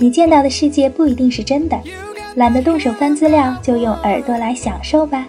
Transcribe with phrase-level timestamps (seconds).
[0.00, 1.78] 你见到的世界不一定是真的，
[2.36, 5.28] 懒得动手翻资料，就用耳朵来享受吧。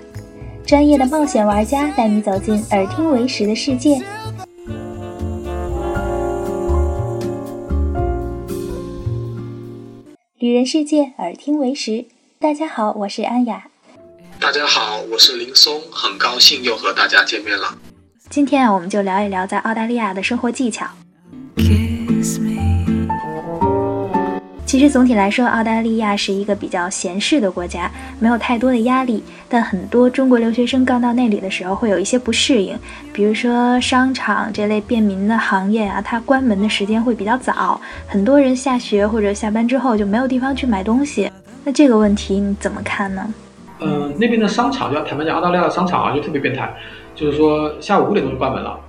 [0.66, 4.02] 专业的冒险玩家带你走进耳听为实的世界。
[10.40, 12.06] 旅人世界，耳听为实。
[12.40, 13.68] 大家好，我是安雅。
[14.40, 17.78] 大家好，我是林松，很高兴又和大家见面了。
[18.30, 20.88] 今天啊，我们就聊一聊在澳大利亚的生活技巧。
[24.66, 29.24] 其实总体来说，澳大利亚是一个比较闲适的国家，没有太多的压力。
[29.48, 32.76] 但很多中国留学生刚到那里的时候，会有一些不适应，
[33.14, 41.32] 比如说商场这类便民的行业啊，它关门的时间会比较早，很多人下学或者下班之后就没有地方去买东西。
[41.64, 43.34] 那这个问题你怎么看呢？
[43.82, 46.74] 嗯、那边的商场，就坦白讲，澳大利亚的商场啊，就特别变态，
[47.14, 48.80] 就是说下午五点钟就关门了。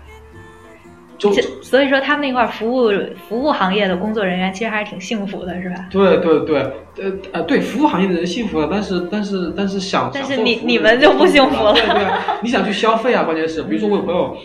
[1.19, 2.91] 周这所以说他们那块儿服务
[3.29, 5.87] 服务行业的工作人员其实还是挺幸福的，是吧？
[5.91, 6.59] 对对对，
[6.99, 12.07] 呃呃，对，服务行业的人幸福了，但是但是但是想，但是你你们就不幸福了对对，
[12.43, 14.37] 你想去消费啊，关键是，比如说我有朋友，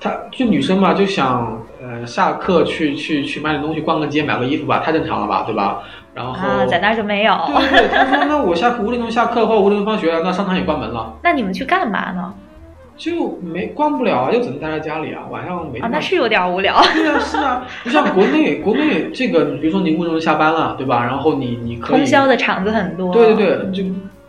[0.00, 5.82] 她就女生嘛，就想呃下课去去去买点东西，逛个街，买个衣服吧，太正常了吧，对吧？
[6.14, 7.32] 然后、啊，在那儿就没有。
[7.46, 12.34] 对对对，他说那我下课五点钟下课或者五点钟放学，那商场也关门了， 那你们去干嘛呢？
[13.02, 16.80] 就没逛不了啊，就只能待在家里啊，晚上没地啊，那是有点无聊。
[16.94, 21.02] 对啊，是啊， 不像国内，国内这个，比如说你五点钟下班了，对吧？
[21.04, 23.12] 然后你你可以通宵的场子很多。
[23.12, 23.82] 对对对，就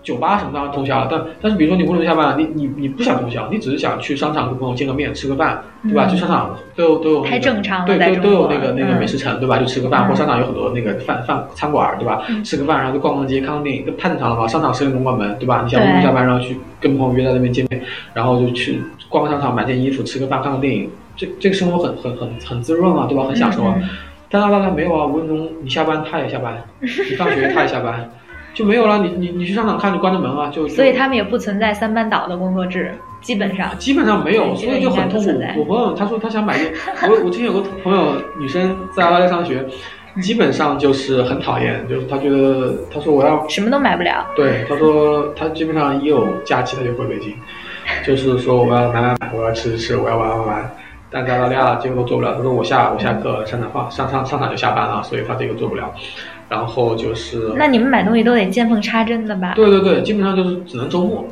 [0.04, 6.06] 酒吧什么当然通宵了，但但是比如说你五点钟下班了，你你你不想通宵，你只是想去商场跟朋友见个面，吃个饭，对吧？
[6.06, 9.58] 嗯去商场都有都有、那个、太正常了对都都有那个那个嗯美食城，对吧？
[9.58, 12.24] 就吃个饭，嗯或商场有很多那个饭饭餐馆，对吧？
[12.28, 14.48] 嗯吃个饭，然后就逛逛街，看看电影，这太正常了嘛。
[14.48, 15.62] 商场十点钟关门，对吧？
[15.64, 17.82] 你想五点钟下班，然后去跟朋友约在那边见面，
[18.14, 23.24] 然后就去逛个商场，买件衣服，吃个饭，看个电影，这这个生活很很很很滋润啊，对吧？
[23.24, 23.76] 很享受啊。
[23.78, 23.90] 嗯
[24.34, 28.10] 但澳大利亚没有啊，五分钟你下班他也下班，你放学他也下班，
[28.54, 29.00] 就没有了。
[29.00, 33.78] 你你你去商场看就关着门啊，就就所以他们也不存在三班倒的工作制，基本上。
[33.78, 35.30] 基本上没有，所以就很痛苦。
[35.58, 36.74] 我朋友他说他想买件，
[37.10, 39.66] 我我之前有个朋友女生在澳大利亚上学，
[40.22, 44.26] 基本上就是很讨厌，就是他觉得他说我要什么都买不了。
[44.36, 47.34] 对他说他基本上一有假期他就回北京，
[48.06, 50.72] 就是说我要买买买，我要吃吃吃，我要玩玩玩。
[51.14, 52.34] 但在澳大利亚这个都做不了。
[52.36, 55.94] 他说我下我下课商场放上上商场就下班了，所以他这个做不了。
[56.50, 59.54] 然后就是那你们买东西都得见缝插针的吧？
[59.56, 61.24] 对对对，基本上就是只能周末。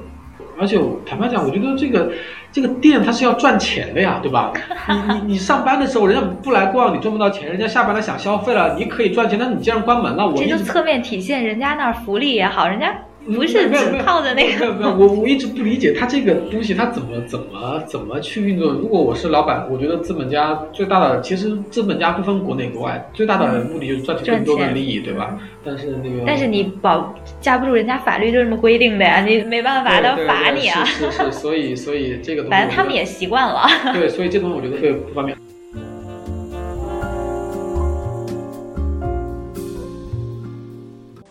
[0.60, 2.12] 而且我坦白讲，我觉得这个
[2.52, 4.54] 这个店它是要赚钱的呀，对吧？
[4.88, 9.40] 你你你上班的时候人家不来逛，你赚不到钱；人家下班了想消费了，你可以赚钱。
[9.40, 12.96] 但是你既然关门了，我这就侧面体现人家那儿福利也好，人家
[13.26, 14.60] 不是只靠着那个。
[14.60, 18.72] 没有没有，我我一直不理解他这个东西，他怎么怎么怎么去运作。
[18.72, 25.38] 如果我是老板，我觉得资本家最大的其实资本家不分国内国外，最大的目的就是赚取更多的利益，对吧？
[25.64, 30.84] 但是那个但是你保架不住人家法律就这么规定的呀，你没办法，他罚你啊。
[30.86, 33.68] 是是是，所以所以这个东西反正他们也习惯了。
[33.94, 35.38] 对，所以这东西我觉得特别不方便。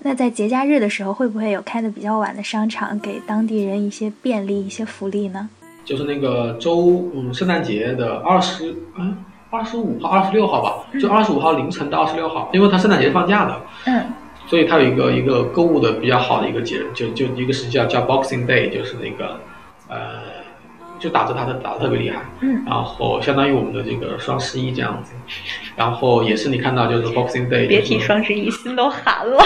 [0.02, 5.48] 那在节假日的时候，会不会有开的比较晚的商场，给当地人一些便利、一些福利呢？
[5.84, 9.16] 就是那个周嗯圣诞节的二十嗯
[9.50, 14.04] 二十五号二十六号吧，就二十五号凌晨到二十六号，因为它圣诞节放假的，嗯，
[14.46, 19.40] 所以它有一个一个购物的比较好的一个节日，就就一个是叫叫 Boxing Day，就是那个
[19.88, 20.22] 呃
[21.00, 25.12] 就打折打的打的特别厉害，嗯，然后相当于我们的这个双十一这样子，
[25.74, 29.38] 然后也是你看到就是 Boxing Day，别提双十一，心都寒了，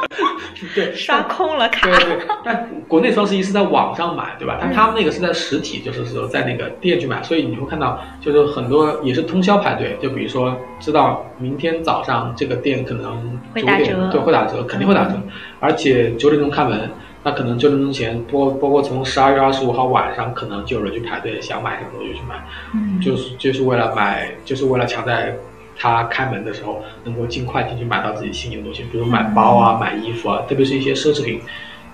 [0.74, 1.88] 对 刷空了卡。
[1.88, 4.58] 对对，但国内双十一是在网上买，对吧？
[4.60, 9.96] 但他们那个是在实体，就是说在那个店去买，所以你会看到，就是很多也是通宵排队。
[10.02, 14.08] 就比如说，知道明天早上这个店可能九点会打折。
[14.10, 15.12] 对，会打折，肯定会打折，
[15.60, 16.90] 而且九点钟开门，
[17.24, 22.34] 那可能九点钟前，包包括从十二月二十五号晚上，可能就有人去排队，想买什么东西就去买，
[22.74, 25.36] 嗯，就是就是为了买，就是为了抢在。
[25.74, 31.40] 他开门的时候，能够尽快进去买到自己心仪的东西，比如买包啊、买衣服啊，特别是一些奢侈品，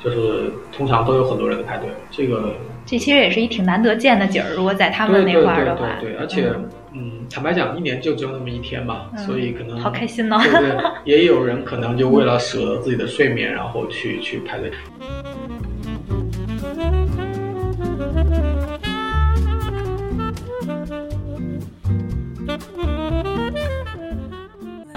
[0.03, 1.89] 就是通常都有很多人在排队。
[2.11, 2.55] 这个
[2.85, 6.53] 这其实也是一挺难得见的景儿，如果在他们那对对对块儿的话，对对，而且
[6.93, 10.77] 嗯，坦白讲，一年就只有那么一天嘛，嗯所以可能好开心哦对不对？
[11.05, 14.73] 也有人可能就为了舍得自己的睡眠，然后去去排队。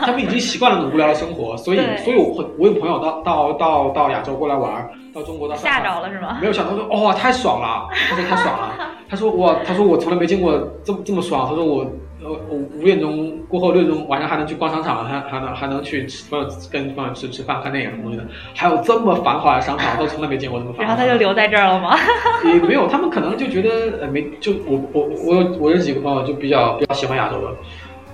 [0.03, 6.39] 他们已经习惯了那种无聊的生活，所以所以我会我有朋友到到到到亚洲过来玩，到中国到上海吓着了是吗？
[6.41, 8.73] 没有想到说哇太爽了，他说太爽了，
[9.07, 11.85] 他说哇他说我从来没见过这么这么爽，他说我
[12.23, 18.25] 呃五五点钟过后六点钟晚上还能去逛商场，还还能还能去吃朋友跟朋友吃吃饭看电影什么东西的，
[18.55, 20.83] 还有这么繁华的商场，我都从来没见过这么繁华。
[20.83, 21.97] 然后他就留在这儿了吗？
[22.45, 27.47] 也没有，他们可能就觉得呃没就我我我有我有几个朋友就比较比较喜欢亚洲的，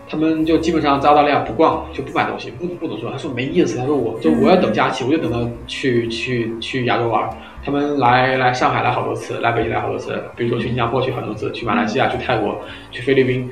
[0.07, 7.29] 他们就基本上在澳大利亚不逛就不买东西，不不怎么说，他说没意思，他说我就我要等假期，我就等着去去去亚洲玩。
[7.65, 12.57] 他们来来上海来好多次，来北京来好多次，比如说去新加坡去很多次，去马来西亚、去泰国、
[12.91, 13.49] 去菲律宾，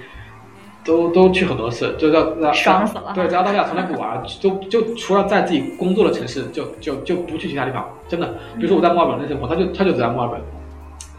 [0.86, 8.36] 都都去很多次，就在在爽死了对，在澳大利亚从来不玩， 就就除了在自己工作的城市，就就就不去其他地方，真的。
[8.56, 10.40] 比如说我在墨尔本那生活，他就他就只在墨尔本。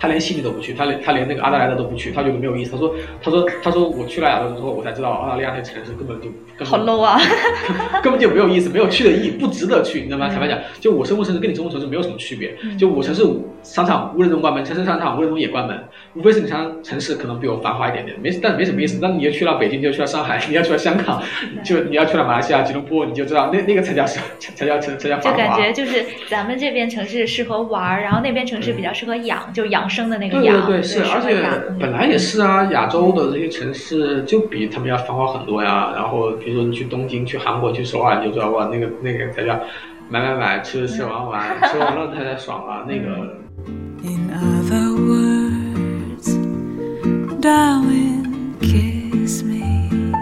[0.07, 2.71] 他连悉尼都不去，他连他连那个阿德莱德都不去，他觉得没有意思。
[2.71, 7.19] 他说，他说，他说我去了亚洲之后，我才知道澳大利亚那城市根本就根本好 low 啊！
[8.05, 10.29] 根本就没有意思，没有去的意义，不值得去，你知道吗？
[10.29, 12.55] 坦白讲，就我生活城市跟你生活城市没有什么区别。
[12.79, 13.25] 就我城市
[13.65, 15.77] 商场五点钟关门，城市商场五点钟也关门，
[16.15, 19.01] 无非是你商城市可能比我繁华一点点，没但没什么意思。
[19.03, 21.21] 但你要去了北京，就去了上海，你要去了香港，
[21.65, 25.37] 就你要去了马来西亚吉隆坡，你就知道那那个才叫是才叫才叫就繁华。
[25.37, 30.51] 感觉就是咱们这边城市适合玩儿，然后那边城市比较适合养，就养生的那个对。
[30.51, 31.43] 对对，是，而且
[31.81, 35.93] 本来也是啊，亚洲的这些城市就比他们要繁华很多呀。
[35.95, 39.59] 然后比如说你去东京、去韩国、去首尔，你就知道哇，那个那个才叫
[40.11, 42.85] 买买买，吃吃玩玩， 吃完了才才爽啊。
[42.87, 43.35] 那个
[44.05, 46.37] In other words,
[47.41, 48.27] darling,
[48.61, 50.13] kiss me.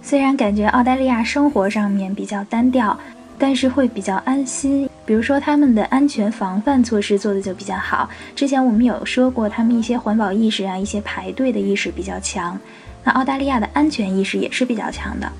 [0.00, 2.98] 虽然感觉澳大利亚生活上面比较单调，
[3.38, 4.88] 但是会比较安心。
[5.06, 8.08] 比如说他们的安全防范措施做的就比较好。
[8.34, 12.58] 之前我们有说过，他们一些环保意识啊，一些排队的意识比较强。
[13.02, 15.30] 那澳大利亚的安全意识也是比较强的，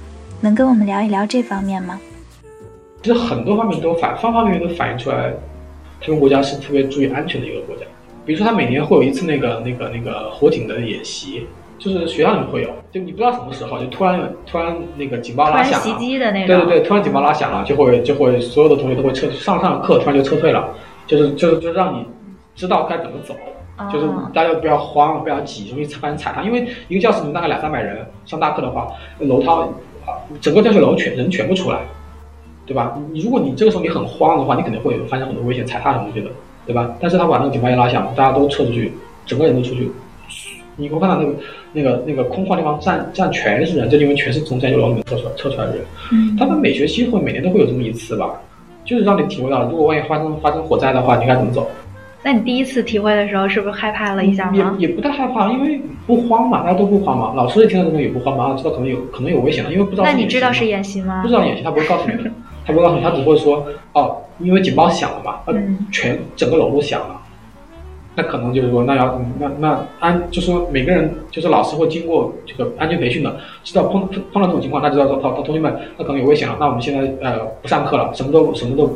[0.40, 1.99] 能跟我们聊一聊这方面吗？
[3.02, 5.32] 其实很多方面都反方方面面都反映出来，
[6.00, 7.82] 他们国家是特别注意安全的一个国家。
[8.26, 11.46] 比如说，他每年会有一次那个那个那个火警的演习，
[11.85, 16.47] 就是学校里面会有，就你不知道什么时候，就突然突然那个警报拉响了，袭击的那种。
[16.47, 20.67] 对对对，突然警报拉响了，就会就会所有的同学都会撤上上课，突然就撤退了，
[21.07, 22.07] 就是就是就是让你
[22.55, 23.35] 知道该怎么走，
[23.93, 28.89] 就是哦大家不要慌，不要挤，容易发生踩踏，因为一个教室里面大概两三百人上大课的话，
[29.19, 29.69] 楼涛
[30.07, 31.81] 啊整个教学楼全人全部出来，
[32.65, 32.99] 对吧？
[33.13, 36.31] 你如果你这个时候你很慌的话，你肯定会发生很多危险，踩踏什么东西的，
[36.65, 36.95] 对吧？
[36.99, 38.91] 但是他把那个警报一拉响，大家都撤出去，
[39.27, 39.93] 整个人都出去。
[40.76, 41.35] 你会看到那个
[41.73, 45.85] 那个那个空旷地方站站全是人，这里面全是从教学楼里面撤出来撤出来的人。
[46.12, 48.31] 嗯他们每学期会每年都会有这么一次吧，
[48.85, 51.69] 就是让你体会到，如果万一发生发生火灾的话，你该怎么走。
[52.23, 54.75] 那你第一次体会的时候，是不是害怕了一下吗？
[54.79, 57.35] 也也不太害怕，因为不慌嘛，大家都不慌嘛。
[57.37, 60.05] 老师一听到这个也不慌嘛，知道可能有可能有危险了，因为不知道。
[60.05, 61.29] 那你知道是演习吗不？
[61.29, 62.31] 知道演习，他不会告诉你的，
[62.65, 65.38] 他不会告诉你，他只会说哦，因为警报响了嘛，
[65.93, 67.21] 全整个楼都响了。
[68.16, 78.87] 那可能就是说，那要那那安，就是说每个人就是老师会经过这个安全培训的，知道碰碰碰到这种情况，他知道说，好，同学们，那可能有危险了，那我们现在呃不上课了，什么都什么都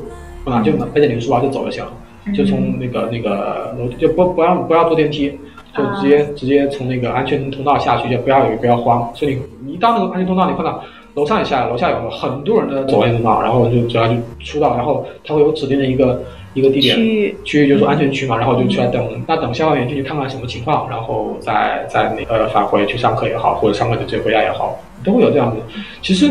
[0.44, 1.90] 不拿，就背着你的书包就走就行了，
[2.32, 5.36] 就从那个那个楼就不不要不要坐电梯，
[5.76, 9.10] 就直接、直接从那个安全通道下去，就不要有不要慌。
[9.14, 10.82] 所以你你一到那个安全通道，你看到
[11.18, 16.22] 楼上也下来，楼下有很多人的走安全通道，然后就主要就出道，然后他会有指定的一个
[16.54, 25.56] 一个地点区域区域就是说安全区嘛，然后就出来等，那等消防员进去看看什么情况，然后再再那个返回去上课也好，或者上课就直接回家也好，都会有这样子。
[26.00, 26.30] 其实，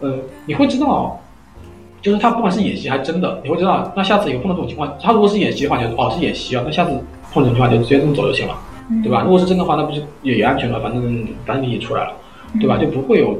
[0.00, 0.14] 呃，
[0.46, 1.18] 你会知道。
[2.00, 6.90] 就是他不管是演习还是真的，你会知道，那下次有碰到这种情况，他如果是演习的话，就哦是演习啊，那下次
[7.32, 8.58] 碰这种情况就直接这么走就行了，
[9.04, 9.22] 对吧？
[9.24, 11.00] 如果是真的话，那不是也也安全了，反正
[11.46, 12.12] 反正你也出来了，
[12.60, 12.76] 对吧？
[12.76, 13.38] 就不会有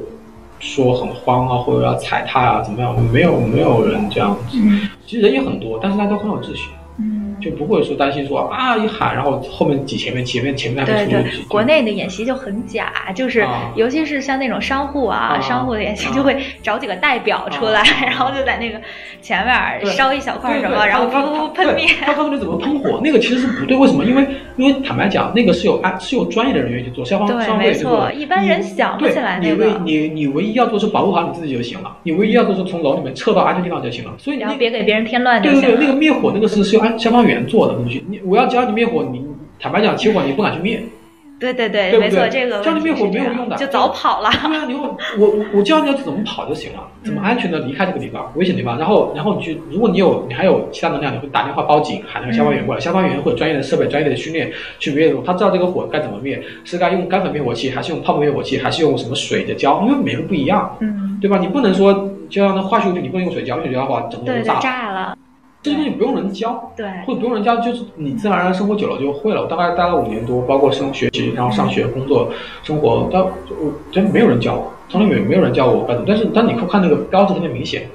[0.63, 2.99] 说很慌啊，或者要踩踏啊，怎么样？
[3.13, 4.57] 没有没有人这样子，
[5.05, 18.79] 其实人也很多，但是大家都很有秩序，嗯，就不会说担心说啊一喊，然后后面挤前面，前面前面还没对对，，国内的演习就很假，就是啊尤其是像那种商户啊，啊商户的演习啊就会找几个代表出来，啊 然后就在那个
[19.21, 21.87] 前面烧一小块对对什么，然后他噗噗他噗喷灭。
[22.03, 23.77] 他告诉你怎么喷火，那个其实是不对。
[23.77, 24.05] 为什么？
[24.05, 28.11] 因为因为坦白讲，那个是有安是有专业的人员去做，消防对消防队没去做的。
[28.11, 34.13] 错一般人想不起来那个你唯你你唯一要做是保护好你自己就行了，你唯一要做是从楼里面撤到安全地方就行了。
[34.19, 38.05] 所以你别给别人添乱就对对对，那个灭火那个是是消防员做的东西。
[38.09, 39.25] 你我要教你灭火，你
[39.59, 40.83] 坦白讲，起火你不敢去灭。
[41.41, 44.31] 对对对，对对没错，这个教你灭火没有用的就早跑了。
[44.31, 48.79] 对啊，你我我我我教你要怎么跑就行了，怎么安全的离开这个地方，危险地方。
[48.79, 52.81] 然后然后你去，如果你有你还有其他能量，你会打电话报警，喊那个消防员过来。
[52.81, 59.83] 消防员会有专业的设备、专业的训练去灭，他知道这个火该怎么灭，是该用干粉灭火器，还是用泡沫灭火器，还是用什么水的浇？
[59.85, 61.39] 因为每个不一样，嗯，对吧？
[61.39, 65.19] 你不能说就像那化学物品，你不能用水浇，用水浇的话整个对对，都炸了。
[65.63, 69.43] 这些东西不用人教，对，或者不用人教，就是你自然而然生活久了就会了。
[69.43, 72.29] 我大概待了五年多，包括生学习，然后上学、工作、
[72.65, 75.87] 生活，都我真没有人教我，从来没有没有人教我。
[76.05, 77.89] 但是当你看那个标志特别明显，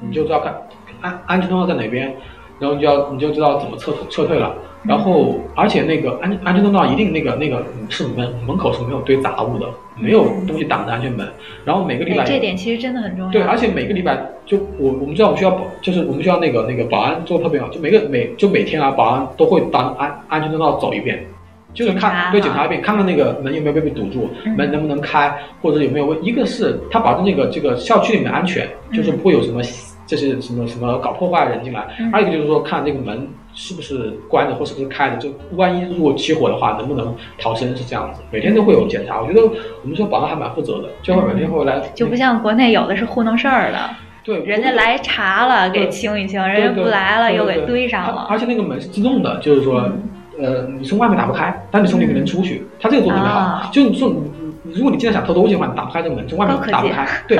[0.00, 0.54] 你就知道看
[1.00, 2.14] 安安全通道在哪边，
[2.58, 4.54] 然后你就要你就知道怎么撤撤退了。
[4.84, 11.28] 然后，而且那个安安全通道一定那个那个是门门口是没有堆杂物的，没有东西挡着安全门。
[11.64, 13.30] 然后每个礼拜哎这点其实真的很重要。
[13.32, 21.26] 对，而且每个礼拜就我我们知道我们学校保就是我们学校那个那个保安做的特别好，就每个每就每天啊，保安都会当安安全通道走一遍，
[21.74, 26.16] 就是看对检查一遍，看看那个门有没有被被堵住，嗯门能不能开，或者有没有问。
[26.24, 29.60] 一个是他保证这个这个校区里面的安全，就是不会有什么
[30.08, 31.86] 就是什么什么搞破坏的人进来。
[32.10, 38.20] 还有一个就是说看这个门是不是关着或是不是开着，就万一如果起火的话，能不能逃生是这样子。
[38.32, 39.42] 每天都会有检查，我觉得
[39.82, 43.78] 我们说保安还蛮负责的，就会每天会来，就不像国内有的是糊弄事儿的，
[44.24, 48.26] 对人家来查了给对清一清，人家不来了又给堆上了。
[48.30, 49.90] 而且那个门是自动的，就是说，
[50.38, 52.66] 呃，你从外面打不开，但你从里面能出去。
[52.80, 57.06] 他这个做的特别好啊，就是你说你，如果你今天想偷东西的话，你打不开这个门，从外面打不开。
[57.26, 57.38] 对，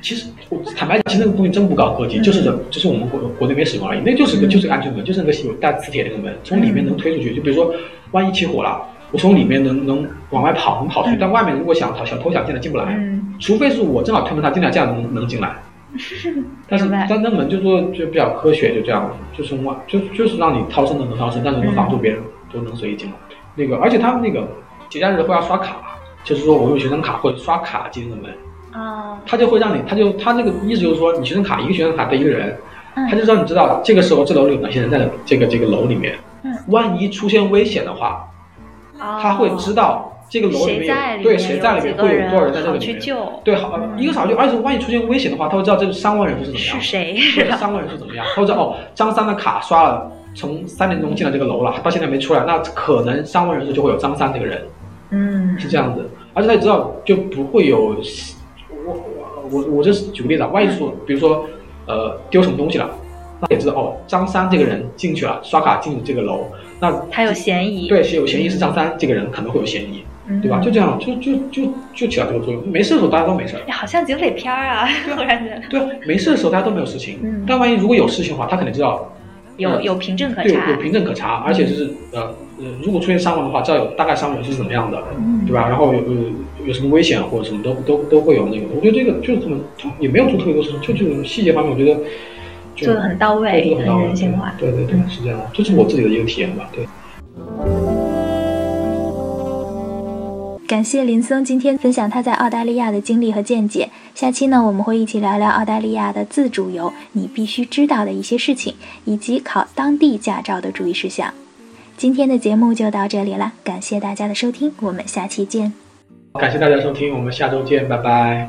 [0.00, 4.00] 其实我坦白讲，其实那个东西真不高科技，就是这，就是我们国国内没使用而已。
[4.04, 7.34] 那就是个就是个安全门，就是那个有带磁铁那个门，从里面能推出去。
[7.34, 7.72] 就比如说，
[8.12, 8.80] 万一起火了，
[9.12, 11.16] 我从里面能能往外跑，能跑出去。
[11.20, 15.54] 但外面如果想逃小偷想进来进不来，嗯，除非是我正好推门他进来，这样能能进来。
[16.68, 23.14] 但是但那门就说就比较科学，就这样，就是外就就是让你逃生的能逃生，但是能防住别人都能随意进来。
[23.56, 24.48] 那个而且他们那个
[24.88, 25.76] 节假日会要刷卡，
[26.22, 28.30] 就是说我用学生卡或者刷卡进那个门，
[28.74, 32.56] 哦，他就会让你，他就他这个意思就是说，你学生卡一个学生卡对一个人，
[32.94, 38.28] 嗯他就让你知道这个时候这楼里有哪些人在这个这个楼里面，嗯万一出现危险的话，
[38.98, 43.00] 他会知道这个楼里面对谁在里面会有多少人在这里面。
[43.42, 46.88] 对，好，一个小时，而且万一出现危险的话，他会知道这个伤亡人数是怎么样是。
[46.88, 47.18] 谁？
[47.34, 48.24] 对，伤亡人数怎么样？
[48.34, 54.62] 他会知道哦，张三的卡刷了，从三点钟进了这个楼了，到现在没出来，那可能伤亡人数就会有张三这个人，
[55.10, 56.08] 嗯，是这样子。
[56.32, 57.96] 而且他也知道就不会有，
[58.90, 61.46] 我我我我这是举个例子啊，万一说，比如说
[61.86, 62.90] 呃丢什么东西了，
[63.40, 66.46] 那也知道哦，张三这个人进去了，刷卡进入这个楼，
[66.78, 70.60] 那他有嫌疑，对是有嫌疑是张三这个人可能会有嫌疑，嗯对吧？
[70.60, 72.62] 就这样，就就就就起到这个作用。
[72.68, 77.18] 没事的时候大家都没事好像警匪片儿啊，突然觉得对，没事的时候大家都没有事情。
[77.22, 79.10] 嗯但万一如果有事情的话，他肯定知道
[79.56, 82.22] 有有凭证可对，查有，凭证可查，而且就是呃
[82.58, 85.66] 呃，如果出现伤亡的话，知道有大概伤亡是怎么样的，嗯对吧？
[85.68, 86.14] 然后有有
[86.66, 88.66] 有什么危险或者什么都都都会有那个。
[88.74, 89.60] 我觉得这个就是他们
[89.98, 92.00] 也没有做特别多事情，就这种细节方面，我觉得
[92.74, 94.54] 就做的很到位，对做的很到位，人性化。
[94.58, 96.86] 对对对，是这样的，这是我自己的一个体验吧，对。
[100.66, 103.90] 感谢林森今天分享他在澳大利亚的经历和见解。
[104.14, 108.74] 下期呢，我们会一起聊聊澳大利亚的自助游，你必须知道的一些事情，
[109.04, 111.34] 以及考当地驾照的注意事项。
[111.96, 115.72] 今天的节目就到这里了，感谢大家的收听，我们下期见。
[116.38, 118.48] 感谢大家收听，我们下周见，拜拜。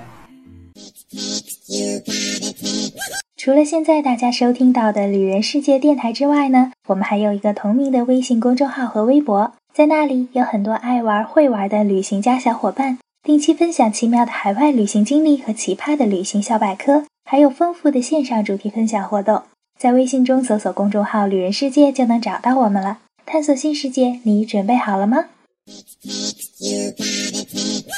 [3.36, 19.42] 除了现在大家收听到的旅人世界电台之外呢，我们还有一个同名的微信公众号和微博，在那里有很多爱玩会玩的旅行家小伙伴，定期分享奇妙的海外旅行经历和奇葩的旅行小百科，还有丰富的线上主题分享活动。
[19.80, 23.00] 在微信中搜索公众号“旅人世界”就能找到我们了。
[23.26, 25.26] 探索新世界，你准备好了吗？
[25.68, 27.96] It's, it's, you got it.